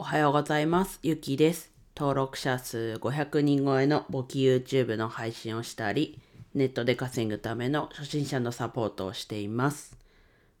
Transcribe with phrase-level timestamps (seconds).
[0.00, 1.00] おはようございます。
[1.02, 1.72] ゆきです。
[1.96, 6.20] 登録者数500人超えの簿記 YouTube の配信をしたり、
[6.54, 9.98] ネットで稼ぐための初心者のサポートをしています。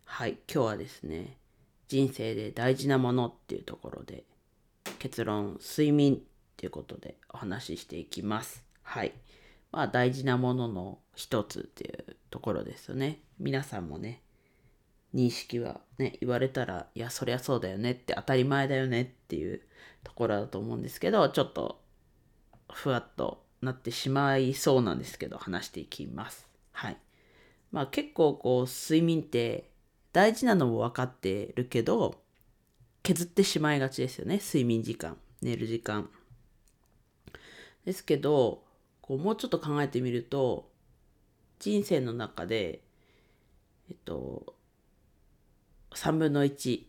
[0.04, 1.36] はい、今日はですね、
[1.86, 4.24] 人生で大事なものっていうところで、
[4.98, 6.18] 結論、睡眠っ
[6.56, 8.64] ていうことでお話ししていきます。
[8.82, 9.12] はい。
[9.70, 13.20] まあ大事なものの一つっていうところですよね。
[13.38, 14.20] 皆さんもね、
[15.14, 19.62] 認識はね言われたらいやそりゃそうだよねって当たり前だよねっていう
[20.04, 21.80] ところだと思うんですけどちょっと
[22.72, 26.46] ふわっとなってしまいそうなんですけど話していきます。
[26.72, 26.96] はい。
[27.72, 29.70] まあ結構こう睡眠って
[30.12, 32.22] 大事なのも分かってるけど
[33.02, 36.08] 削ってしまいがちですよね睡眠時間寝る時間。
[37.84, 38.64] ですけど
[39.00, 40.70] こうもうちょっと考えてみると
[41.58, 42.82] 人生の中で
[43.88, 44.54] えっと
[45.98, 46.82] 3分の1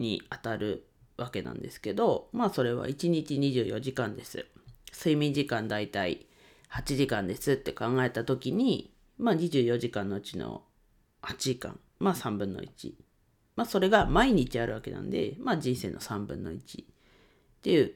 [0.00, 4.46] に当たるわけなんですけどまあそれは1日24時間です。
[4.92, 6.26] 睡眠時間だいたい
[6.72, 10.62] 8時間ですって考えた時にまあ24時間のうちの
[11.22, 12.94] 8時間まあ3分の1
[13.54, 16.86] まあそれが毎日あるわけなんでまあ人生の3分の1っ
[17.62, 17.92] ていう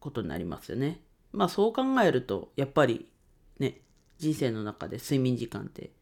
[0.00, 1.02] ことになりますよね。
[1.30, 3.08] まあそう考えるとやっぱり
[3.60, 3.80] ね
[4.18, 5.92] 人生の中で睡眠時間って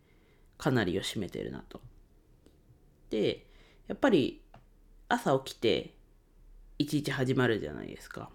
[0.57, 1.83] かなりを占めてるなと。
[3.11, 3.47] で
[3.89, 4.43] やっぱり
[5.09, 5.95] 朝起きて
[6.79, 8.31] 一日始まるじゃないですか。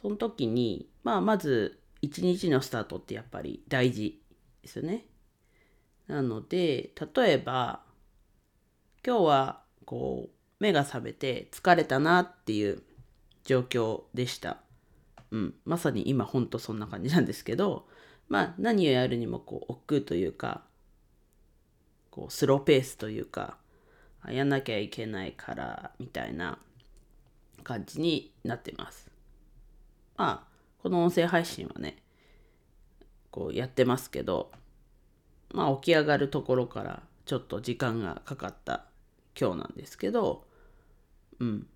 [0.00, 4.20] その時にまあまず一日のスタートってやっぱり大事
[4.62, 5.06] ですよね。
[6.06, 7.82] なので例えば
[9.04, 12.82] 今日はこう目が覚めて疲れたなっていう
[13.44, 14.58] 状況でした。
[15.30, 15.54] うん。
[15.64, 17.86] まさに今ほんとそんな感じなんですけど
[18.28, 20.62] まあ何をやるにもこう億劫というか
[22.10, 23.56] こうスローペースというか
[24.26, 26.58] やんなきゃいけないからみたいな
[27.62, 29.10] 感じになってます。
[30.16, 30.48] まあ
[30.82, 31.96] この音声配信はね
[33.30, 34.50] こうやってますけど
[35.52, 38.86] まあ起き上がるところからちょっと時間がかかった
[39.38, 40.44] 今日なんですけど
[41.38, 41.66] うん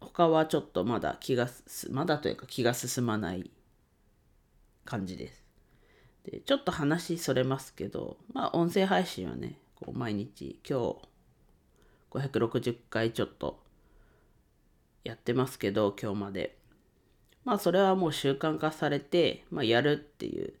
[0.00, 1.48] 他はちょっとまだ気が
[1.90, 3.50] まだというか気が進まない
[4.84, 5.47] 感じです。
[6.30, 10.96] でちょっと話それますけどまあ音声配信はねこう毎日今日
[12.10, 13.60] 560回ちょっと
[15.04, 16.58] やってますけど今日まで。
[17.44, 20.52] まあそれはもう習慣化されて、まあ、やるっていう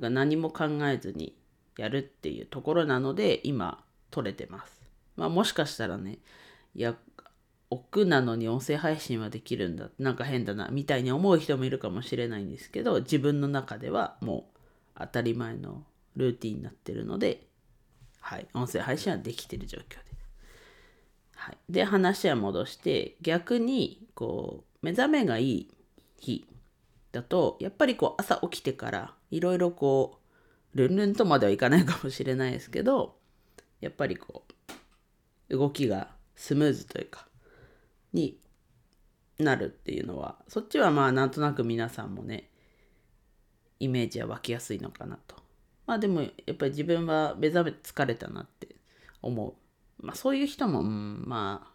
[0.00, 1.36] か何も考えずに
[1.76, 4.80] やるっていうところなので今撮れてます。
[5.16, 6.20] まあもしかしたらね
[6.74, 6.94] いや
[7.68, 14.51] 億なのに音声配信はできるんだなんか変だなみたいに思う人もいるかもしれないんですけど自分の中ではもう
[15.02, 15.84] 当たり前の
[16.16, 17.46] ルーティンになってるので、
[18.20, 20.12] はい、音声配信はできてる状況です。
[21.36, 25.74] はい、で話は戻して逆にこう目覚めがいい
[26.20, 26.46] 日
[27.10, 30.20] だとやっぱりこう朝起きてからいろいろこ
[30.74, 33.16] うルンルンとまではいかないかもしれないですけど
[33.80, 34.44] やっぱりこ
[35.50, 37.26] う動きがスムーズというか
[38.12, 38.38] に
[39.38, 42.48] なるっていうのはそっちはまあなんとなく皆さんもね
[43.82, 45.34] イメージは湧きやすいのかなと。
[45.86, 48.76] まあでもやっぱり自分は目覚め疲れたなって
[49.20, 49.56] 思
[50.00, 50.06] う。
[50.06, 51.72] まあそういう人も、うん、まあ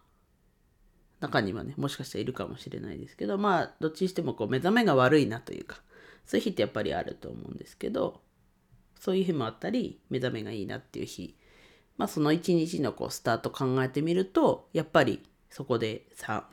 [1.20, 5.82] 中にはねもしかしたらいるかもしれないですけどまあどっちにしてもこう目覚めが悪いなというか
[6.26, 8.22] そういう日ってやっぱりあると思うんですけど
[9.00, 11.36] そういう日もあったり目覚めがいいなっていう日
[11.98, 16.48] まあその一日のこうスタート考えてみるとやっぱりそこでさ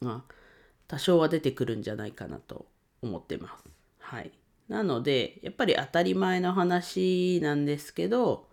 [0.00, 0.34] まあ
[0.88, 2.66] 多少は出てくるんじゃないかなと
[3.02, 3.64] 思ってます。
[4.06, 4.30] はい。
[4.68, 8.48] なので、やっぱり当たり前の話なんですけど、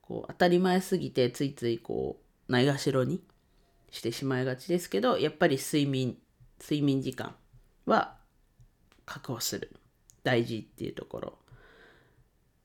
[0.00, 2.18] こう当たり前すぎてついついこ
[2.48, 3.20] うないがしろに
[3.90, 6.16] してしまいがちですけど、やっぱり睡眠、
[6.60, 7.34] 睡眠時間
[7.84, 8.16] は
[9.04, 9.76] 確保する。
[10.22, 11.38] 大事っていうところ。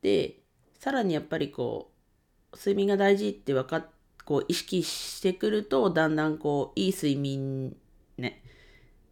[0.02, 0.40] で、
[0.80, 1.92] さらにやっぱりこ
[2.54, 3.86] う、睡眠が大事って分かっ
[4.24, 7.76] こう意識してくるとだんだんこういい睡眠
[8.18, 8.42] ね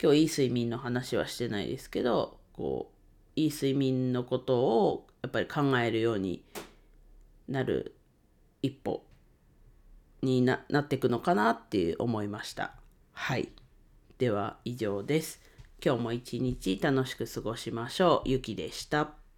[0.01, 2.91] 今日いい睡眠の話はしてないですけどこ
[3.35, 6.43] ういい睡眠のことをやっぱり考えるように
[7.47, 7.95] なる
[8.61, 9.03] 一歩
[10.21, 12.73] になっていくのかなって思いました。
[13.13, 13.49] はい。
[14.17, 15.41] では以上です。
[15.83, 18.29] 今日も一日楽しく過ごしましょう。
[18.29, 19.28] ゆきでした。